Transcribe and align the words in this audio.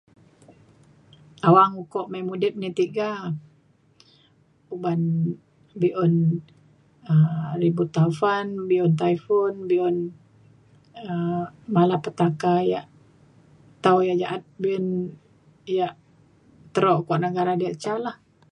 awang 1.47 1.73
ukok 1.83 2.05
me 2.11 2.19
mudip 2.27 2.53
ni 2.59 2.69
tiga 2.79 3.09
uban 4.75 5.01
be’un 5.81 6.13
um 7.11 7.43
ribut 7.61 7.89
taufan 7.97 8.47
be’un 8.69 8.93
typhoon 9.01 9.53
be’un 9.69 9.95
um 11.07 11.41
malapetaka 11.75 12.53
ia’ 12.69 12.81
tau 13.83 13.97
ia’ 14.05 14.19
ja’at 14.21 14.43
be’un 14.61 14.85
ia’ 15.75 15.87
teruk 16.73 16.99
kuak 17.07 17.21
negara 17.23 17.53
diak 17.59 17.75
ca 17.83 17.93
lah. 18.05 18.15